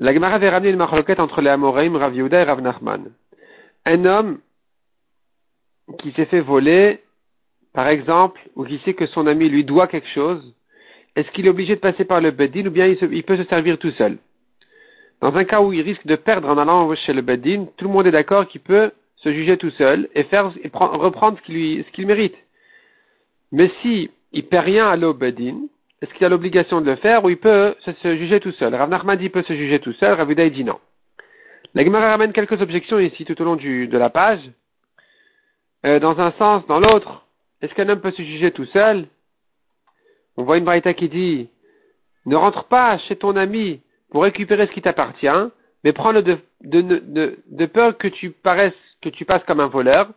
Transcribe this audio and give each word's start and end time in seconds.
La 0.00 0.14
Gemara 0.14 0.36
avait 0.36 0.48
ramené 0.48 0.70
une 0.70 0.78
marloquette 0.78 1.20
entre 1.20 1.42
les 1.42 1.50
Amoraïm, 1.50 1.94
Rav 1.94 2.14
Yehuda 2.14 2.40
et 2.40 2.44
Rav 2.44 2.62
Nachman. 2.62 3.12
Un 3.84 4.04
homme 4.06 4.38
qui 5.98 6.12
s'est 6.12 6.24
fait 6.24 6.40
voler, 6.40 7.00
par 7.74 7.86
exemple, 7.86 8.40
ou 8.56 8.64
qui 8.64 8.78
sait 8.78 8.94
que 8.94 9.04
son 9.04 9.26
ami 9.26 9.50
lui 9.50 9.62
doit 9.62 9.88
quelque 9.88 10.08
chose, 10.08 10.54
est-ce 11.16 11.30
qu'il 11.32 11.44
est 11.44 11.50
obligé 11.50 11.74
de 11.74 11.80
passer 11.80 12.04
par 12.04 12.22
le 12.22 12.30
Beddin 12.30 12.66
ou 12.66 12.70
bien 12.70 12.86
il, 12.86 13.22
peut 13.24 13.36
se 13.36 13.44
servir 13.44 13.76
tout 13.76 13.90
seul? 13.92 14.16
Dans 15.20 15.36
un 15.36 15.44
cas 15.44 15.60
où 15.60 15.74
il 15.74 15.82
risque 15.82 16.06
de 16.06 16.16
perdre 16.16 16.48
en 16.48 16.56
allant 16.56 16.94
chez 16.94 17.12
le 17.12 17.20
Beddin, 17.20 17.66
tout 17.76 17.84
le 17.84 17.92
monde 17.92 18.06
est 18.06 18.12
d'accord 18.12 18.48
qu'il 18.48 18.62
peut 18.62 18.92
se 19.16 19.30
juger 19.30 19.58
tout 19.58 19.70
seul 19.72 20.08
et 20.14 20.24
faire 20.24 20.50
et 20.64 20.70
reprendre 20.72 21.36
ce 21.46 21.90
qu'il 21.90 22.06
mérite. 22.06 22.36
Mais 23.52 23.70
si 23.82 24.10
il 24.32 24.46
perd 24.46 24.64
rien 24.64 24.88
à 24.88 24.96
au 24.96 25.12
Beddin, 25.12 25.58
est-ce 26.02 26.12
qu'il 26.14 26.24
a 26.24 26.28
l'obligation 26.28 26.80
de 26.80 26.90
le 26.90 26.96
faire 26.96 27.24
ou 27.24 27.30
il 27.30 27.36
peut 27.38 27.74
se, 27.80 28.16
juger 28.16 28.40
tout 28.40 28.52
seul? 28.52 28.74
Rav 28.74 28.88
Nachman 28.88 29.18
peut 29.28 29.42
se 29.42 29.54
juger 29.54 29.80
tout 29.80 29.92
seul, 29.94 30.14
Rav 30.14 30.34
dit 30.34 30.64
non. 30.64 30.78
La 31.74 31.84
Gemara 31.84 32.10
ramène 32.10 32.32
quelques 32.32 32.60
objections 32.60 32.98
ici 32.98 33.24
tout 33.24 33.40
au 33.40 33.44
long 33.44 33.56
de 33.56 33.98
la 33.98 34.10
page. 34.10 34.40
Euh, 35.86 35.98
dans 35.98 36.18
un 36.20 36.32
sens, 36.32 36.66
dans 36.66 36.80
l'autre, 36.80 37.24
est-ce 37.62 37.74
qu'un 37.74 37.88
homme 37.88 38.00
peut 38.00 38.10
se 38.10 38.22
juger 38.22 38.50
tout 38.50 38.66
seul? 38.66 39.06
On 40.36 40.44
voit 40.44 40.58
une 40.58 40.64
braïta 40.64 40.94
qui 40.94 41.08
dit 41.08 41.48
ne 42.26 42.36
rentre 42.36 42.64
pas 42.64 42.98
chez 42.98 43.16
ton 43.16 43.36
ami 43.36 43.80
pour 44.10 44.22
récupérer 44.22 44.66
ce 44.66 44.72
qui 44.72 44.82
t'appartient, 44.82 45.28
mais 45.84 45.92
prends-le 45.92 46.22
de, 46.22 46.38
de, 46.62 47.38
de, 47.46 47.66
peur 47.66 47.96
que 47.96 48.08
tu 48.08 48.30
paraisses, 48.30 48.74
que 49.00 49.08
tu 49.08 49.24
passes 49.24 49.44
comme 49.44 49.60
un 49.60 49.68
voleur, 49.68 50.10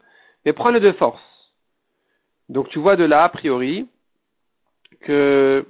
mais 0.46 0.54
prends-le 0.54 0.80
de 0.80 0.91
force. 0.94 1.22
Donc 2.50 2.70
tu 2.70 2.80
vois 2.80 2.96
de 2.96 3.05
là, 3.05 3.24
a 3.24 3.30
priori, 3.30 3.88
que 5.03 5.66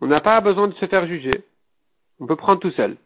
on 0.00 0.06
n'a 0.06 0.20
pas 0.20 0.40
besoin 0.40 0.68
de 0.68 0.74
se 0.74 0.86
faire 0.86 1.06
juger. 1.06 1.32
On 2.20 2.26
peut 2.26 2.36
prendre 2.36 2.60
tout 2.60 2.70
seul. 2.72 2.96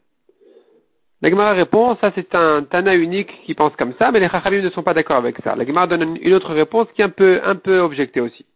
La 1.21 1.31
Gemara 1.31 1.53
répond, 1.53 1.97
ça 2.01 2.13
c'est 2.15 2.35
un 2.35 2.63
Tana 2.63 2.95
unique 2.95 3.33
qui 3.45 3.55
pense 3.55 3.75
comme 3.77 3.95
ça, 3.99 4.13
mais 4.13 4.21
les 4.21 4.29
Chachamim 4.29 4.63
ne 4.63 4.71
sont 4.71 4.85
pas 4.85 4.95
d'accord 4.95 5.17
avec 5.17 5.37
ça. 5.43 5.57
La 5.57 5.67
Gemara 5.67 5.87
donne 5.87 6.17
une 6.21 6.35
autre 6.35 6.53
réponse 6.53 6.87
qui 6.95 7.03
est 7.03 7.05
un 7.05 7.09
peu, 7.09 7.41
un 7.45 7.57
peu 7.57 7.81
objectée 7.81 8.21
aussi. 8.21 8.47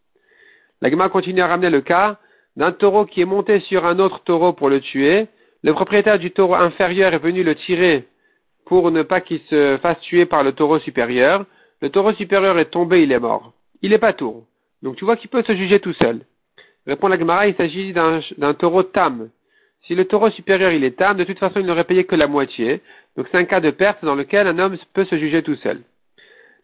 La 0.80 0.90
Gemara 0.90 1.08
continue 1.08 1.40
à 1.40 1.48
ramener 1.48 1.70
le 1.70 1.80
cas 1.80 2.18
d'un 2.56 2.72
taureau 2.72 3.06
qui 3.06 3.20
est 3.20 3.26
monté 3.26 3.60
sur 3.60 3.86
un 3.86 3.98
autre 3.98 4.20
taureau 4.24 4.52
pour 4.52 4.68
le 4.68 4.80
tuer. 4.80 5.26
Le 5.62 5.72
propriétaire 5.72 6.18
du 6.18 6.30
taureau 6.30 6.54
inférieur 6.54 7.14
est 7.14 7.18
venu 7.18 7.42
le 7.42 7.54
tirer 7.54 8.06
pour 8.66 8.90
ne 8.90 9.02
pas 9.02 9.20
qu'il 9.20 9.40
se 9.50 9.78
fasse 9.82 10.00
tuer 10.00 10.26
par 10.26 10.44
le 10.44 10.52
taureau 10.52 10.78
supérieur. 10.78 11.44
Le 11.80 11.90
taureau 11.90 12.12
supérieur 12.12 12.58
est 12.58 12.70
tombé, 12.70 13.02
il 13.02 13.12
est 13.12 13.18
mort. 13.18 13.52
Il 13.82 13.90
n'est 13.90 13.98
pas 13.98 14.12
tour. 14.12 14.44
Donc 14.82 14.96
tu 14.96 15.04
vois 15.04 15.16
qu'il 15.16 15.30
peut 15.30 15.42
se 15.42 15.54
juger 15.54 15.80
tout 15.80 15.94
seul. 15.94 16.20
Répond 16.86 17.08
la 17.08 17.18
Gemara, 17.18 17.46
il 17.46 17.54
s'agit 17.54 17.92
d'un 17.92 18.54
taureau 18.54 18.82
tam. 18.82 19.28
Si 19.86 19.94
le 19.94 20.04
taureau 20.04 20.30
supérieur 20.30 20.72
il 20.72 20.84
est 20.84 20.96
tam, 20.96 21.16
de 21.16 21.24
toute 21.24 21.38
façon 21.38 21.60
il 21.60 21.66
n'aurait 21.66 21.84
payé 21.84 22.04
que 22.04 22.14
la 22.14 22.26
moitié. 22.26 22.80
Donc 23.16 23.26
c'est 23.30 23.38
un 23.38 23.44
cas 23.44 23.60
de 23.60 23.70
perte 23.70 24.04
dans 24.04 24.14
lequel 24.14 24.46
un 24.46 24.58
homme 24.58 24.76
peut 24.92 25.04
se 25.04 25.18
juger 25.18 25.42
tout 25.42 25.56
seul. 25.56 25.80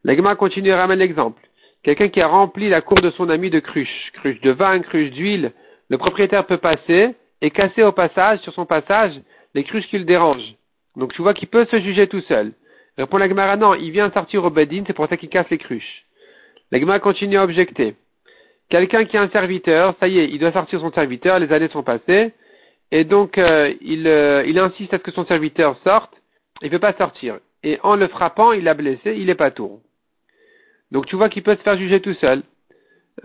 L'agma 0.04 0.34
continue 0.34 0.70
à 0.70 0.78
ramener 0.78 1.00
l'exemple. 1.00 1.42
Quelqu'un 1.82 2.08
qui 2.08 2.20
a 2.20 2.26
rempli 2.26 2.68
la 2.68 2.80
cour 2.80 3.00
de 3.00 3.10
son 3.10 3.28
ami 3.28 3.50
de 3.50 3.60
cruches, 3.60 4.10
cruches 4.14 4.40
de 4.40 4.50
vin, 4.50 4.80
cruches 4.80 5.10
d'huile, 5.10 5.52
le 5.88 5.98
propriétaire 5.98 6.46
peut 6.46 6.58
passer 6.58 7.14
et 7.40 7.50
casser 7.50 7.82
au 7.82 7.92
passage, 7.92 8.40
sur 8.40 8.52
son 8.52 8.66
passage, 8.66 9.12
les 9.54 9.64
cruches 9.64 9.86
qui 9.86 9.98
le 9.98 10.04
dérangent. 10.04 10.54
Donc 10.96 11.12
tu 11.14 11.22
vois 11.22 11.34
qu'il 11.34 11.48
peut 11.48 11.66
se 11.70 11.80
juger 11.80 12.08
tout 12.08 12.20
seul. 12.22 12.52
Répond 12.96 13.18
l'agma, 13.18 13.56
non, 13.56 13.74
il 13.74 13.92
vient 13.92 14.10
sortir 14.10 14.44
au 14.44 14.50
badin, 14.50 14.82
c'est 14.86 14.92
pour 14.92 15.08
ça 15.08 15.16
qu'il 15.16 15.28
casse 15.28 15.48
les 15.50 15.58
cruches. 15.58 16.04
L'agma 16.72 16.98
continue 16.98 17.38
à 17.38 17.44
objecter. 17.44 17.94
Quelqu'un 18.70 19.04
qui 19.06 19.16
a 19.16 19.22
un 19.22 19.30
serviteur, 19.30 19.94
ça 19.98 20.08
y 20.08 20.18
est, 20.18 20.28
il 20.28 20.38
doit 20.38 20.52
sortir 20.52 20.80
son 20.80 20.92
serviteur, 20.92 21.38
les 21.38 21.52
années 21.52 21.68
sont 21.68 21.82
passées, 21.82 22.34
et 22.90 23.04
donc, 23.04 23.38
euh, 23.38 23.74
il, 23.80 24.06
euh, 24.06 24.44
il, 24.46 24.58
insiste 24.58 24.94
à 24.94 24.98
ce 24.98 25.02
que 25.02 25.12
son 25.12 25.26
serviteur 25.26 25.76
sorte. 25.84 26.12
Il 26.62 26.68
ne 26.68 26.72
veut 26.72 26.78
pas 26.78 26.94
sortir. 26.94 27.38
Et 27.62 27.78
en 27.82 27.96
le 27.96 28.08
frappant, 28.08 28.52
il 28.52 28.64
l'a 28.64 28.74
blessé, 28.74 29.14
il 29.16 29.26
n'est 29.26 29.34
pas 29.34 29.50
tour. 29.50 29.80
Donc 30.90 31.06
tu 31.06 31.16
vois 31.16 31.28
qu'il 31.28 31.42
peut 31.42 31.56
se 31.56 31.62
faire 31.62 31.76
juger 31.76 32.00
tout 32.00 32.14
seul. 32.14 32.42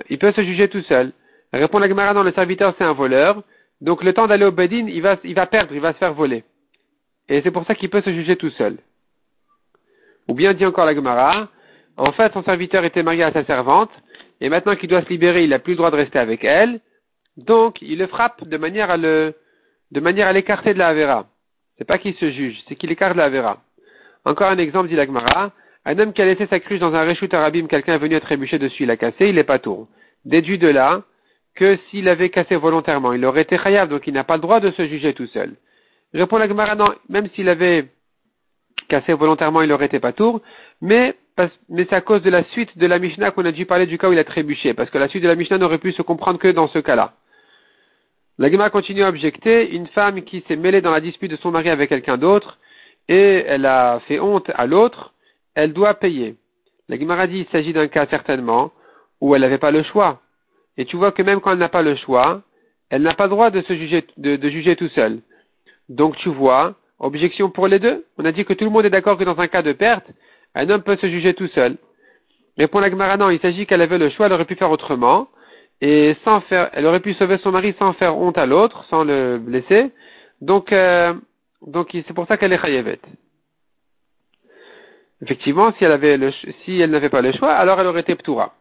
Il 0.09 0.17
peut 0.17 0.33
se 0.33 0.43
juger 0.43 0.67
tout 0.67 0.81
seul. 0.83 1.13
Répond 1.53 1.79
la 1.79 1.87
Gemara, 1.87 2.13
non, 2.13 2.23
le 2.23 2.33
serviteur 2.33 2.73
c'est 2.77 2.83
un 2.83 2.93
voleur. 2.93 3.43
Donc 3.79 4.03
le 4.03 4.13
temps 4.13 4.27
d'aller 4.27 4.45
au 4.45 4.51
Bedin, 4.51 4.87
il 4.87 5.01
va, 5.01 5.17
il 5.23 5.35
va 5.35 5.45
perdre, 5.45 5.73
il 5.73 5.79
va 5.79 5.93
se 5.93 5.97
faire 5.97 6.13
voler. 6.13 6.43
Et 7.29 7.41
c'est 7.41 7.51
pour 7.51 7.65
ça 7.65 7.75
qu'il 7.75 7.89
peut 7.89 8.01
se 8.01 8.11
juger 8.11 8.35
tout 8.35 8.49
seul. 8.51 8.77
Ou 10.27 10.33
bien 10.33 10.53
dit 10.53 10.65
encore 10.65 10.85
la 10.85 10.95
Gemara, 10.95 11.49
en 11.95 12.11
fait 12.11 12.33
son 12.33 12.43
serviteur 12.43 12.83
était 12.83 13.03
marié 13.03 13.23
à 13.23 13.31
sa 13.31 13.45
servante, 13.45 13.91
et 14.43 14.49
maintenant 14.49 14.75
qu'il 14.75 14.89
doit 14.89 15.01
se 15.01 15.09
libérer, 15.09 15.45
il 15.45 15.51
n'a 15.51 15.59
plus 15.59 15.71
le 15.71 15.77
droit 15.77 15.89
de 15.89 15.95
rester 15.95 16.19
avec 16.19 16.43
elle. 16.43 16.81
Donc 17.37 17.81
il 17.81 17.97
le 17.97 18.07
frappe 18.07 18.43
de 18.43 18.57
manière 18.57 18.91
à 18.91 18.97
le, 18.97 19.33
de 19.91 19.99
manière 20.01 20.27
à 20.27 20.33
l'écarter 20.33 20.73
de 20.73 20.79
la 20.79 20.89
Avera. 20.89 21.27
C'est 21.77 21.85
pas 21.85 21.97
qu'il 21.97 22.13
se 22.15 22.29
juge, 22.29 22.59
c'est 22.67 22.75
qu'il 22.75 22.91
écarte 22.91 23.15
la 23.15 23.25
Avera. 23.25 23.61
Encore 24.25 24.49
un 24.49 24.57
exemple, 24.57 24.89
dit 24.89 24.95
l'Agmara. 24.95 25.53
Un 25.85 25.97
homme 25.97 26.11
qui 26.11 26.21
a 26.21 26.25
laissé 26.25 26.45
sa 26.47 26.59
cruche 26.59 26.79
dans 26.79 26.93
un 26.93 27.03
réchute 27.03 27.33
arabim, 27.33 27.67
quelqu'un 27.67 27.93
est 27.95 27.99
venu 27.99 28.15
à 28.15 28.19
trébucher 28.19 28.59
dessus, 28.59 28.83
il 28.83 28.91
a 28.91 28.97
cassé, 28.97 29.27
il 29.29 29.35
n'est 29.35 29.43
pas 29.45 29.59
tour. 29.59 29.87
Déduit 30.25 30.57
de 30.57 30.67
là 30.67 31.03
que 31.55 31.77
s'il 31.89 32.09
avait 32.09 32.29
cassé 32.29 32.57
volontairement, 32.57 33.13
il 33.13 33.23
aurait 33.23 33.43
été 33.43 33.57
khayab, 33.57 33.89
donc 33.89 34.07
il 34.07 34.13
n'a 34.13 34.25
pas 34.25 34.35
le 34.35 34.41
droit 34.41 34.59
de 34.59 34.71
se 34.71 34.85
juger 34.87 35.13
tout 35.13 35.27
seul. 35.27 35.55
Répond 36.13 36.37
l'Agmara, 36.37 36.75
non, 36.75 36.85
même 37.07 37.29
s'il 37.29 37.47
avait 37.47 37.87
cassé 38.89 39.13
volontairement, 39.13 39.61
il 39.61 39.71
aurait 39.71 39.85
été 39.85 39.99
pas 39.99 40.11
tour, 40.11 40.41
mais, 40.81 41.15
mais 41.69 41.85
c'est 41.89 41.95
à 41.95 42.01
cause 42.01 42.21
de 42.21 42.29
la 42.29 42.43
suite 42.45 42.77
de 42.77 42.85
la 42.85 42.99
Mishnah 42.99 43.31
qu'on 43.31 43.45
a 43.45 43.51
dû 43.51 43.65
parler 43.65 43.85
du 43.85 43.97
cas 43.97 44.09
où 44.09 44.13
il 44.13 44.19
a 44.19 44.23
trébuché, 44.23 44.73
parce 44.73 44.89
que 44.89 44.97
la 44.97 45.07
suite 45.07 45.23
de 45.23 45.27
la 45.27 45.35
Mishnah 45.35 45.57
n'aurait 45.57 45.79
pu 45.79 45.91
se 45.91 46.01
comprendre 46.01 46.39
que 46.39 46.47
dans 46.47 46.67
ce 46.67 46.79
cas-là. 46.79 47.13
La 48.39 48.51
Gemara 48.51 48.69
continue 48.69 49.03
à 49.03 49.09
objecter, 49.09 49.75
une 49.75 49.87
femme 49.87 50.23
qui 50.23 50.43
s'est 50.47 50.55
mêlée 50.55 50.81
dans 50.81 50.91
la 50.91 51.01
dispute 51.01 51.31
de 51.31 51.37
son 51.37 51.51
mari 51.51 51.69
avec 51.69 51.89
quelqu'un 51.89 52.17
d'autre, 52.17 52.57
et 53.07 53.43
elle 53.47 53.65
a 53.65 53.99
fait 54.07 54.19
honte 54.19 54.49
à 54.55 54.65
l'autre, 54.65 55.13
elle 55.55 55.73
doit 55.73 55.93
payer. 55.95 56.35
La 56.89 56.97
Gemara 56.97 57.27
dit, 57.27 57.39
il 57.39 57.51
s'agit 57.51 57.73
d'un 57.73 57.87
cas 57.87 58.07
certainement, 58.07 58.71
où 59.21 59.35
elle 59.35 59.41
n'avait 59.41 59.57
pas 59.57 59.71
le 59.71 59.83
choix. 59.83 60.21
Et 60.77 60.85
tu 60.85 60.97
vois 60.97 61.11
que 61.11 61.21
même 61.21 61.39
quand 61.39 61.51
elle 61.51 61.59
n'a 61.59 61.69
pas 61.69 61.81
le 61.81 61.95
choix, 61.95 62.41
elle 62.89 63.03
n'a 63.03 63.13
pas 63.13 63.25
le 63.25 63.29
droit 63.29 63.49
de 63.49 63.61
se 63.61 63.73
juger, 63.73 64.05
de, 64.17 64.49
juger 64.49 64.75
tout 64.75 64.89
seul. 64.89 65.19
Donc 65.89 66.17
tu 66.17 66.29
vois, 66.29 66.75
objection 66.99 67.49
pour 67.49 67.67
les 67.67 67.79
deux. 67.79 68.05
On 68.17 68.25
a 68.25 68.31
dit 68.31 68.45
que 68.45 68.53
tout 68.53 68.65
le 68.65 68.71
monde 68.71 68.85
est 68.85 68.89
d'accord 68.89 69.17
que 69.17 69.23
dans 69.23 69.39
un 69.39 69.47
cas 69.47 69.61
de 69.61 69.73
perte, 69.73 70.05
un 70.55 70.69
homme 70.69 70.83
peut 70.83 70.97
se 70.97 71.07
juger 71.07 71.33
tout 71.33 71.47
seul. 71.47 71.77
Mais 72.57 72.67
pour 72.67 72.81
la 72.81 72.89
Gemara, 72.89 73.17
non, 73.17 73.29
il 73.29 73.39
s'agit 73.39 73.65
qu'elle 73.65 73.81
avait 73.81 73.97
le 73.97 74.09
choix, 74.09 74.27
elle 74.27 74.33
aurait 74.33 74.45
pu 74.45 74.55
faire 74.55 74.71
autrement 74.71 75.27
et 75.81 76.15
sans 76.23 76.41
faire, 76.41 76.69
elle 76.73 76.85
aurait 76.85 76.99
pu 76.99 77.13
sauver 77.15 77.37
son 77.39 77.51
mari 77.51 77.75
sans 77.79 77.93
faire 77.93 78.17
honte 78.17 78.37
à 78.37 78.45
l'autre, 78.45 78.85
sans 78.89 79.03
le 79.03 79.37
blesser. 79.37 79.91
Donc, 80.41 80.71
euh, 80.71 81.13
donc 81.65 81.89
c'est 81.91 82.13
pour 82.13 82.27
ça 82.27 82.37
qu'elle 82.37 82.53
est 82.53 82.61
chayevet. 82.61 82.99
Effectivement, 85.21 85.73
si 85.77 85.83
elle 85.85 86.91
n'avait 86.91 87.09
pas 87.09 87.21
le 87.21 87.31
choix, 87.31 87.53
alors 87.53 87.79
elle 87.79 87.87
aurait 87.87 88.01
été 88.01 88.15
ptoura. 88.15 88.53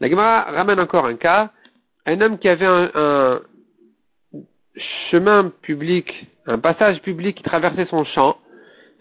La 0.00 0.08
Gemara 0.08 0.42
ramène 0.42 0.78
encore 0.80 1.06
un 1.06 1.16
cas. 1.16 1.50
Un 2.06 2.20
homme 2.20 2.38
qui 2.38 2.48
avait 2.48 2.66
un, 2.66 2.90
un 2.94 3.40
chemin 5.10 5.52
public, 5.62 6.26
un 6.46 6.58
passage 6.58 7.00
public 7.00 7.36
qui 7.36 7.42
traversait 7.42 7.86
son 7.86 8.04
champ, 8.04 8.36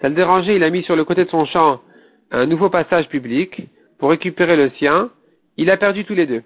ça 0.01 0.09
le 0.09 0.15
dérangeait, 0.15 0.55
il 0.55 0.63
a 0.63 0.69
mis 0.69 0.83
sur 0.83 0.95
le 0.95 1.05
côté 1.05 1.25
de 1.25 1.29
son 1.29 1.45
champ 1.45 1.81
un 2.31 2.45
nouveau 2.45 2.69
passage 2.69 3.07
public 3.09 3.67
pour 3.99 4.09
récupérer 4.09 4.55
le 4.55 4.69
sien. 4.71 5.11
Il 5.57 5.69
a 5.69 5.77
perdu 5.77 6.05
tous 6.05 6.15
les 6.15 6.25
deux. 6.25 6.43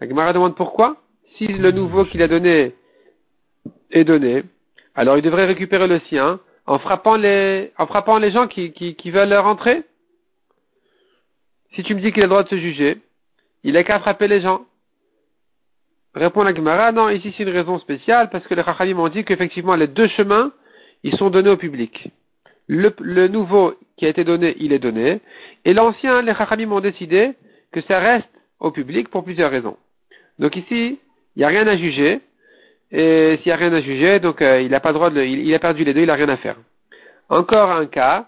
La 0.00 0.08
Gemara 0.08 0.32
demande 0.32 0.56
pourquoi 0.56 0.96
Si 1.36 1.46
le 1.46 1.70
nouveau 1.70 2.04
qu'il 2.04 2.22
a 2.22 2.28
donné 2.28 2.74
est 3.90 4.04
donné, 4.04 4.42
alors 4.94 5.16
il 5.16 5.22
devrait 5.22 5.46
récupérer 5.46 5.86
le 5.86 6.00
sien 6.08 6.40
en 6.66 6.78
frappant 6.78 7.16
les, 7.16 7.70
gens 8.30 8.48
qui, 8.48 8.72
qui, 8.72 9.10
veulent 9.10 9.34
rentrer. 9.34 9.82
Si 11.74 11.82
tu 11.82 11.94
me 11.94 12.00
dis 12.00 12.12
qu'il 12.12 12.22
a 12.22 12.26
le 12.26 12.30
droit 12.30 12.42
de 12.42 12.48
se 12.48 12.58
juger, 12.58 12.98
il 13.64 13.74
n'a 13.74 13.84
qu'à 13.84 14.00
frapper 14.00 14.28
les 14.28 14.40
gens. 14.40 14.62
Répond 16.14 16.42
la 16.42 16.54
Gemara, 16.54 16.92
non, 16.92 17.08
ici 17.08 17.34
c'est 17.36 17.42
une 17.42 17.48
raison 17.48 17.78
spéciale 17.78 18.28
parce 18.30 18.46
que 18.46 18.54
les 18.54 18.62
Chachamim 18.62 18.98
ont 18.98 19.08
dit 19.08 19.24
qu'effectivement 19.24 19.74
les 19.76 19.86
deux 19.86 20.08
chemins, 20.08 20.52
ils 21.02 21.16
sont 21.16 21.30
donnés 21.30 21.50
au 21.50 21.56
public. 21.56 22.10
Le, 22.68 23.28
nouveau 23.28 23.74
qui 24.02 24.06
a 24.06 24.08
été 24.08 24.24
donné, 24.24 24.56
il 24.58 24.72
est 24.72 24.80
donné. 24.80 25.20
Et 25.64 25.72
l'ancien, 25.74 26.22
les 26.22 26.34
Chachamim 26.34 26.72
ont 26.72 26.80
décidé 26.80 27.34
que 27.70 27.80
ça 27.82 28.00
reste 28.00 28.28
au 28.58 28.72
public 28.72 29.08
pour 29.08 29.22
plusieurs 29.22 29.48
raisons. 29.48 29.76
Donc 30.40 30.56
ici, 30.56 30.98
il 31.36 31.38
n'y 31.38 31.44
a 31.44 31.48
rien 31.48 31.68
à 31.68 31.76
juger. 31.76 32.20
Et 32.90 33.38
s'il 33.40 33.46
n'y 33.46 33.52
a 33.52 33.56
rien 33.56 33.72
à 33.72 33.80
juger, 33.80 34.18
donc 34.18 34.42
euh, 34.42 34.60
il 34.60 34.72
n'a 34.72 34.80
pas 34.80 34.92
droit 34.92 35.08
il, 35.12 35.54
a 35.54 35.58
perdu 35.60 35.84
les 35.84 35.94
deux, 35.94 36.00
il 36.00 36.08
n'a 36.08 36.14
rien 36.14 36.28
à 36.30 36.36
faire. 36.36 36.56
Encore 37.28 37.70
un 37.70 37.86
cas, 37.86 38.26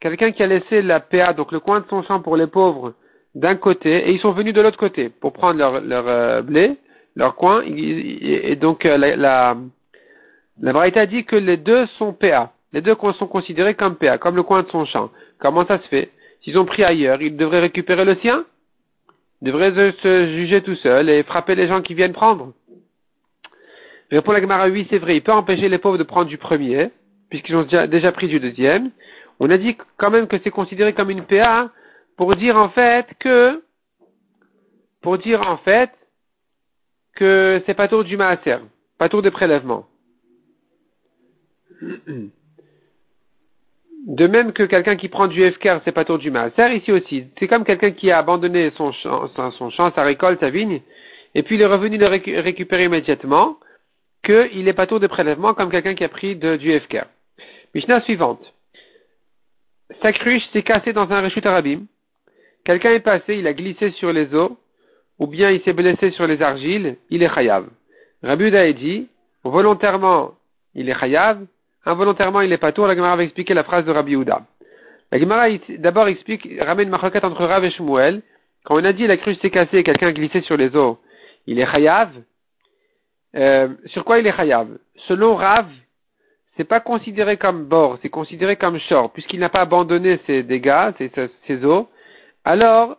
quelqu'un 0.00 0.32
qui 0.32 0.42
a 0.42 0.48
laissé 0.48 0.82
la 0.82 0.98
PA, 0.98 1.34
donc 1.34 1.52
le 1.52 1.60
coin 1.60 1.78
de 1.78 1.86
son 1.88 2.02
champ 2.02 2.20
pour 2.20 2.36
les 2.36 2.48
pauvres, 2.48 2.92
d'un 3.36 3.54
côté, 3.54 4.08
et 4.08 4.10
ils 4.10 4.18
sont 4.18 4.32
venus 4.32 4.54
de 4.54 4.60
l'autre 4.60 4.76
côté 4.76 5.08
pour 5.08 5.32
prendre 5.32 5.60
leur, 5.60 6.08
euh, 6.08 6.42
blé, 6.42 6.78
leur 7.14 7.36
coin, 7.36 7.62
et, 7.64 8.56
donc 8.56 8.84
euh, 8.84 8.98
la, 8.98 9.14
la, 9.14 9.56
la 10.60 11.06
dit 11.06 11.24
que 11.24 11.36
les 11.36 11.58
deux 11.58 11.86
sont 11.96 12.12
PA. 12.12 12.50
Les 12.72 12.80
deux 12.80 12.96
sont 13.18 13.26
considérés 13.26 13.74
comme 13.74 13.96
PA, 13.96 14.18
comme 14.18 14.36
le 14.36 14.42
coin 14.42 14.62
de 14.62 14.68
son 14.68 14.84
champ. 14.84 15.10
Comment 15.38 15.66
ça 15.66 15.78
se 15.78 15.88
fait? 15.88 16.10
S'ils 16.42 16.58
ont 16.58 16.64
pris 16.64 16.84
ailleurs, 16.84 17.22
ils 17.22 17.36
devraient 17.36 17.60
récupérer 17.60 18.04
le 18.04 18.16
sien? 18.16 18.44
Devrait 19.42 19.72
se 19.72 20.26
juger 20.34 20.62
tout 20.62 20.76
seul 20.76 21.08
et 21.08 21.22
frapper 21.22 21.54
les 21.54 21.68
gens 21.68 21.82
qui 21.82 21.94
viennent 21.94 22.12
prendre? 22.12 22.52
Répond 24.10 24.32
la 24.32 24.40
Gemara, 24.40 24.68
oui, 24.68 24.86
c'est 24.88 24.98
vrai, 24.98 25.16
il 25.16 25.22
peut 25.22 25.32
empêcher 25.32 25.68
les 25.68 25.78
pauvres 25.78 25.98
de 25.98 26.04
prendre 26.04 26.28
du 26.28 26.38
premier, 26.38 26.90
puisqu'ils 27.28 27.56
ont 27.56 27.64
déjà, 27.64 27.86
déjà 27.86 28.12
pris 28.12 28.28
du 28.28 28.38
deuxième. 28.38 28.90
On 29.40 29.50
a 29.50 29.58
dit 29.58 29.76
quand 29.96 30.10
même 30.10 30.28
que 30.28 30.38
c'est 30.42 30.50
considéré 30.50 30.92
comme 30.94 31.10
une 31.10 31.24
PA 31.24 31.70
pour 32.16 32.34
dire 32.36 32.56
en 32.56 32.70
fait 32.70 33.06
que, 33.18 33.62
pour 35.02 35.18
dire 35.18 35.42
en 35.42 35.58
fait 35.58 35.90
que 37.16 37.62
c'est 37.66 37.74
pas 37.74 37.88
tour 37.88 38.04
du 38.04 38.16
maaser, 38.16 38.58
pas 38.98 39.08
tour 39.08 39.22
de 39.22 39.30
prélèvement. 39.30 39.86
De 44.06 44.28
même 44.28 44.52
que 44.52 44.62
quelqu'un 44.62 44.94
qui 44.94 45.08
prend 45.08 45.26
du 45.26 45.50
FKR, 45.50 45.80
c'est 45.84 45.90
pas 45.90 46.04
tour 46.04 46.18
du 46.18 46.30
maaser, 46.30 46.76
ici 46.76 46.92
aussi. 46.92 47.24
C'est 47.38 47.48
comme 47.48 47.64
quelqu'un 47.64 47.90
qui 47.90 48.12
a 48.12 48.18
abandonné 48.18 48.70
son 48.76 48.92
champ, 48.92 49.28
sa 49.94 50.02
récolte, 50.04 50.38
sa 50.38 50.48
vigne, 50.48 50.80
et 51.34 51.42
puis 51.42 51.56
il 51.56 51.62
est 51.62 51.66
revenu 51.66 51.98
le 51.98 52.06
récupérer 52.06 52.84
immédiatement, 52.84 53.58
qu'il 54.22 54.64
n'est 54.64 54.72
pas 54.72 54.86
tour 54.86 55.00
de 55.00 55.08
prélèvement 55.08 55.54
comme 55.54 55.70
quelqu'un 55.70 55.96
qui 55.96 56.04
a 56.04 56.08
pris 56.08 56.36
de, 56.36 56.54
du 56.54 56.78
FKR. 56.78 57.06
Mishnah 57.74 58.00
suivante. 58.02 58.54
Sa 60.02 60.12
cruche 60.12 60.46
s'est 60.52 60.62
cassée 60.62 60.92
dans 60.92 61.10
un 61.10 61.20
réchute 61.20 61.44
arabim. 61.44 61.86
Quelqu'un 62.64 62.92
est 62.92 63.00
passé, 63.00 63.36
il 63.36 63.46
a 63.48 63.54
glissé 63.54 63.90
sur 63.90 64.12
les 64.12 64.32
eaux, 64.36 64.56
ou 65.18 65.26
bien 65.26 65.50
il 65.50 65.60
s'est 65.62 65.72
blessé 65.72 66.12
sur 66.12 66.28
les 66.28 66.42
argiles, 66.42 66.96
il 67.10 67.24
est 67.24 67.34
chayav. 67.34 67.66
Rabbi 68.22 68.56
a 68.56 68.72
dit, 68.72 69.08
volontairement, 69.42 70.34
il 70.76 70.88
est 70.88 70.98
chayav, 70.98 71.44
involontairement, 71.86 72.40
il 72.40 72.52
est 72.52 72.58
pas 72.58 72.72
tour. 72.72 72.86
La 72.86 72.94
Gemara 72.94 73.16
va 73.16 73.22
expliquer 73.22 73.54
la 73.54 73.64
phrase 73.64 73.84
de 73.84 73.92
Rabbi 73.92 74.14
Uda. 74.14 74.42
La 75.12 75.18
Gemara 75.18 75.46
d'abord 75.78 76.08
explique, 76.08 76.48
ramène 76.60 76.88
ma 76.88 76.98
entre 76.98 77.44
Rav 77.44 77.64
et 77.64 77.70
Shmuel. 77.70 78.22
Quand 78.64 78.74
on 78.74 78.84
a 78.84 78.92
dit 78.92 79.06
la 79.06 79.16
cruche 79.16 79.38
s'est 79.38 79.50
cassée 79.50 79.78
et 79.78 79.84
quelqu'un 79.84 80.08
a 80.08 80.12
glissé 80.12 80.40
sur 80.40 80.56
les 80.56 80.74
eaux, 80.76 80.98
il 81.46 81.60
est 81.60 81.66
chayav. 81.66 82.10
Euh, 83.36 83.68
sur 83.86 84.04
quoi 84.04 84.18
il 84.18 84.26
est 84.26 84.36
chayav? 84.36 84.68
Selon 85.06 85.36
Rav, 85.36 85.66
c'est 86.56 86.64
pas 86.64 86.80
considéré 86.80 87.36
comme 87.36 87.66
bord, 87.66 87.98
c'est 88.02 88.08
considéré 88.08 88.56
comme 88.56 88.80
short, 88.80 89.12
puisqu'il 89.12 89.38
n'a 89.38 89.48
pas 89.48 89.60
abandonné 89.60 90.18
ses 90.26 90.42
dégâts, 90.42 90.90
ses, 90.98 91.12
ses 91.46 91.64
eaux. 91.64 91.88
Alors, 92.44 92.96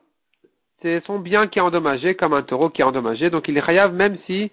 c'est 0.82 1.04
son 1.06 1.20
bien 1.20 1.48
qui 1.48 1.60
est 1.60 1.62
endommagé, 1.62 2.16
comme 2.16 2.34
un 2.34 2.44
taureau 2.44 2.70
qui 2.70 2.82
est 2.82 2.86
endommagé, 2.86 3.30
donc 3.30 3.48
il 3.48 3.58
est 3.58 3.66
chayav 3.66 3.94
même 3.94 4.18
si 4.26 4.52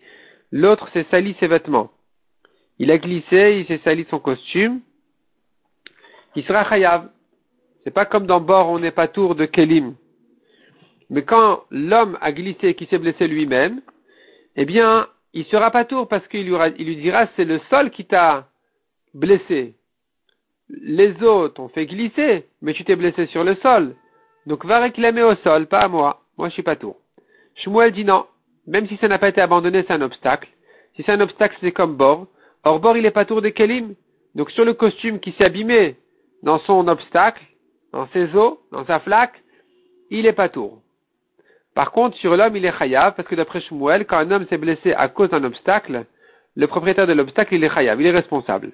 l'autre 0.51 0.89
s'est 0.93 1.07
sali 1.11 1.37
ses 1.39 1.47
vêtements. 1.47 1.91
Il 2.79 2.91
a 2.91 2.99
glissé, 2.99 3.59
il 3.61 3.67
s'est 3.67 3.83
sali 3.85 4.07
son 4.11 4.19
costume, 4.19 4.81
il 6.35 6.45
sera 6.45 6.69
chayav. 6.69 7.09
C'est 7.83 7.93
pas 7.93 8.07
comme 8.07 8.27
dans 8.27 8.41
bord, 8.41 8.69
on 8.69 8.79
n'est 8.79 8.91
pas 8.91 9.09
tour 9.09 9.35
de 9.35 9.45
kelim. 9.45 9.95
Mais 11.11 11.23
quand 11.23 11.65
l'homme 11.71 12.19
a 12.21 12.33
glissé 12.33 12.69
et 12.69 12.75
qui 12.75 12.87
s'est 12.87 12.99
blessé 12.99 13.29
lui-même, 13.29 13.83
eh 14.57 14.65
bien, 14.65 15.07
il 15.33 15.45
sera 15.47 15.71
pas 15.71 15.85
tour 15.85 16.09
parce 16.09 16.27
qu'il 16.29 16.49
lui, 16.49 16.57
il 16.79 16.87
lui 16.87 16.97
dira 16.97 17.27
c'est 17.37 17.45
le 17.45 17.61
sol 17.71 17.91
qui 17.91 18.07
t'a 18.07 18.49
blessé. 19.13 19.75
Les 20.71 21.23
autres 21.23 21.61
ont 21.61 21.69
fait 21.69 21.87
glisser, 21.87 22.47
mais 22.63 22.73
tu 22.73 22.85
t'es 22.85 22.97
blessé 22.97 23.27
sur 23.27 23.45
le 23.45 23.55
sol. 23.57 23.95
Donc 24.47 24.65
va 24.65 24.81
réclamer 24.81 25.23
au 25.23 25.35
sol, 25.37 25.67
pas 25.67 25.81
à 25.81 25.89
moi. 25.89 26.23
Moi, 26.37 26.49
je 26.49 26.55
suis 26.55 26.63
pas 26.63 26.77
tour. 26.77 26.97
Shmuel 27.57 27.93
dit 27.93 28.05
non. 28.05 28.27
Même 28.67 28.89
si 28.89 28.97
ça 28.97 29.09
n'a 29.09 29.19
pas 29.19 29.29
été 29.29 29.41
abandonné, 29.41 29.85
c'est 29.87 29.93
un 29.93 30.01
obstacle. 30.01 30.49
Si 30.97 31.03
c'est 31.03 31.13
un 31.13 31.21
obstacle, 31.21 31.57
c'est 31.61 31.73
comme 31.73 31.97
bord. 31.97 32.27
Or, 32.65 32.81
bord, 32.81 32.97
il 32.97 33.07
est 33.07 33.11
pas 33.11 33.25
tour 33.25 33.43
des 33.43 33.53
kelim. 33.53 33.95
Donc, 34.35 34.51
sur 34.51 34.65
le 34.65 34.75
costume 34.75 35.21
qui 35.21 35.33
s'est 35.33 35.45
abîmé 35.45 35.97
dans 36.43 36.59
son 36.61 36.89
obstacle, 36.89 37.43
dans 37.93 38.09
ses 38.09 38.35
os, 38.35 38.59
dans 38.73 38.85
sa 38.87 39.01
flaque, 39.01 39.43
il 40.11 40.27
est 40.27 40.33
pas 40.33 40.49
tour. 40.49 40.81
Par 41.75 41.93
contre, 41.93 42.17
sur 42.19 42.37
l'homme, 42.37 42.57
il 42.57 42.65
est 42.65 42.77
chayav, 42.77 43.15
parce 43.15 43.29
que 43.29 43.35
d'après 43.35 43.61
Shmuel, 43.61 44.07
quand 44.07 44.19
un 44.19 44.31
homme 44.31 44.47
s'est 44.49 44.59
blessé 44.59 44.93
à 44.93 45.09
cause 45.09 45.31
d'un 45.31 45.45
obstacle, 45.45 46.07
le 46.57 46.67
propriétaire 46.67 47.07
de 47.07 47.13
l'obstacle, 47.13 47.55
il 47.55 47.65
est 47.65 47.71
chayav, 47.71 48.01
il 48.01 48.07
est 48.07 48.11
responsable. 48.11 48.73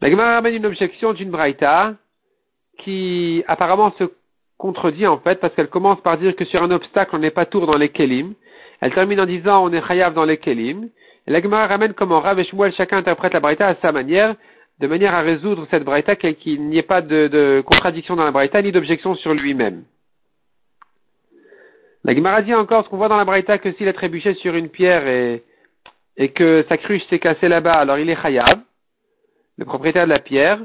La 0.00 0.10
Gemara 0.10 0.34
ramène 0.34 0.56
une 0.56 0.66
objection 0.66 1.12
d'une 1.12 1.30
braïta 1.30 1.94
qui 2.78 3.44
apparemment 3.46 3.92
se 3.98 4.04
contredit 4.62 5.08
en 5.08 5.18
fait 5.18 5.40
parce 5.40 5.52
qu'elle 5.54 5.68
commence 5.68 6.00
par 6.02 6.16
dire 6.16 6.36
que 6.36 6.44
sur 6.44 6.62
un 6.62 6.70
obstacle 6.70 7.16
on 7.16 7.18
n'est 7.18 7.36
pas 7.40 7.46
tour 7.46 7.66
dans 7.66 7.76
les 7.76 7.88
kelim. 7.88 8.34
Elle 8.80 8.94
termine 8.94 9.20
en 9.20 9.26
disant 9.26 9.64
on 9.66 9.72
est 9.72 9.84
chayav 9.86 10.14
dans 10.14 10.24
les 10.24 10.38
kelim. 10.38 10.88
La 11.26 11.42
Gemara 11.42 11.66
ramène 11.66 11.94
comment 11.94 12.20
Rav 12.20 12.38
et 12.38 12.44
Shmuel 12.44 12.72
chacun 12.74 12.98
interprète 12.98 13.34
la 13.34 13.40
braïta 13.40 13.66
à 13.66 13.74
sa 13.82 13.90
manière, 13.90 14.36
de 14.78 14.86
manière 14.86 15.14
à 15.14 15.22
résoudre 15.22 15.66
cette 15.70 15.84
braïta 15.84 16.14
qu'il 16.16 16.62
n'y 16.68 16.78
ait 16.78 16.90
pas 16.94 17.00
de, 17.00 17.62
contradiction 17.66 18.14
dans 18.14 18.24
la 18.24 18.30
braïta 18.30 18.62
ni 18.62 18.70
d'objection 18.70 19.16
sur 19.16 19.34
lui-même. 19.34 19.82
La 22.04 22.14
Gemara 22.14 22.42
dit 22.42 22.54
encore 22.54 22.84
ce 22.84 22.88
qu'on 22.88 22.96
voit 22.96 23.08
dans 23.08 23.16
la 23.16 23.24
braïta 23.24 23.58
que 23.58 23.72
s'il 23.72 23.88
a 23.88 23.92
trébuché 23.92 24.34
sur 24.34 24.54
une 24.54 24.68
pierre 24.68 25.06
et, 25.08 25.42
et 26.16 26.28
que 26.30 26.64
sa 26.68 26.76
cruche 26.76 27.04
s'est 27.10 27.18
cassée 27.18 27.48
là-bas, 27.48 27.74
alors 27.74 27.98
il 27.98 28.08
est 28.08 28.22
chayav 28.22 28.60
le 29.58 29.64
propriétaire 29.64 30.04
de 30.04 30.10
la 30.10 30.18
pierre, 30.18 30.60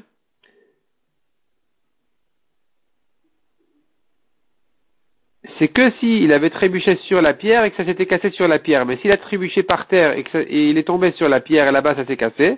c'est 5.59 5.68
que 5.68 5.92
s'il 6.00 6.31
avait 6.33 6.50
trébuché 6.50 6.95
sur 7.04 7.21
la 7.21 7.33
pierre 7.33 7.63
et 7.63 7.71
que 7.71 7.77
ça 7.77 7.86
s'était 7.86 8.06
cassé 8.06 8.31
sur 8.31 8.48
la 8.48 8.59
pierre. 8.59 8.86
Mais 8.86 8.98
s'il 8.98 9.12
a 9.12 9.18
trébuché 9.18 9.63
par 9.63 9.88
terre 9.88 10.18
et, 10.18 10.24
que 10.24 10.45
il 10.50 10.77
est 10.77 10.83
tombé 10.83 11.12
sur 11.12 11.30
la 11.30 11.39
pierre 11.39 11.68
et 11.68 11.71
là-bas 11.71 11.95
ça 11.95 12.06
s'est 12.06 12.18
cassé, 12.18 12.57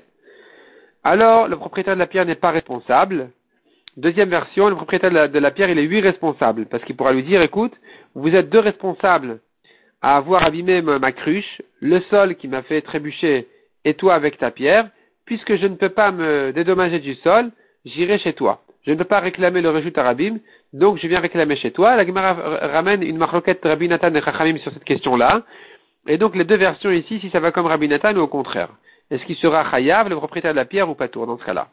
alors 1.03 1.47
le 1.47 1.55
propriétaire 1.55 1.95
de 1.95 1.99
la 1.99 2.07
pierre 2.07 2.25
n'est 2.25 2.35
pas 2.35 2.51
responsable. 2.51 3.31
Deuxième 3.97 4.29
version, 4.29 4.69
le 4.69 4.75
propriétaire 4.75 5.09
de 5.09 5.15
la, 5.15 5.27
de 5.27 5.39
la 5.39 5.51
pierre, 5.51 5.69
il 5.69 5.79
est 5.79 5.87
lui 5.87 5.99
responsable, 5.99 6.67
parce 6.67 6.83
qu'il 6.85 6.95
pourra 6.95 7.11
lui 7.11 7.23
dire, 7.23 7.41
écoute, 7.41 7.73
vous 8.15 8.33
êtes 8.33 8.49
deux 8.49 8.59
responsables 8.59 9.39
à 10.01 10.15
avoir 10.15 10.45
abîmé 10.45 10.81
ma 10.81 11.11
cruche, 11.11 11.61
le 11.81 11.99
sol 12.09 12.35
qui 12.35 12.47
m'a 12.47 12.61
fait 12.61 12.81
trébucher 12.81 13.47
et 13.83 13.95
toi 13.95 14.15
avec 14.15 14.37
ta 14.37 14.51
pierre, 14.51 14.89
puisque 15.25 15.55
je 15.55 15.67
ne 15.67 15.75
peux 15.75 15.89
pas 15.89 16.11
me 16.11 16.51
dédommager 16.53 16.99
du 16.99 17.15
sol, 17.15 17.51
j'irai 17.85 18.19
chez 18.19 18.33
toi. 18.33 18.61
Je 18.89 18.95
ne 18.95 18.97
peux 18.97 19.05
pas 19.05 19.19
réclamer 19.19 19.61
le 19.61 19.69
réjouit 19.69 19.93
arabim, 19.97 20.39
donc 20.73 20.97
je 20.97 21.05
viens 21.05 21.19
réclamer 21.19 21.55
chez 21.57 21.69
toi. 21.69 21.95
La 21.95 22.07
Gemara 22.07 22.33
ramène 22.33 23.03
une 23.03 23.19
marloquette 23.19 23.59
Rabbi 23.63 23.87
Nathan 23.87 24.11
et 24.15 24.21
Chachamim 24.23 24.57
sur 24.57 24.73
cette 24.73 24.83
question-là. 24.83 25.43
Et 26.07 26.17
donc 26.17 26.35
les 26.35 26.43
deux 26.43 26.57
versions 26.57 26.89
ici, 26.89 27.19
si 27.19 27.29
ça 27.29 27.39
va 27.39 27.51
comme 27.51 27.67
Rabbi 27.67 27.87
Nathan 27.87 28.15
ou 28.15 28.21
au 28.21 28.27
contraire. 28.27 28.69
Est-ce 29.11 29.23
qu'il 29.25 29.35
sera 29.35 29.69
chayav, 29.69 30.09
le 30.09 30.15
propriétaire 30.15 30.53
de 30.53 30.55
la 30.55 30.65
pierre, 30.65 30.89
ou 30.89 30.95
pas 30.95 31.07
tour 31.07 31.27
dans 31.27 31.37
ce 31.37 31.45
cas-là? 31.45 31.67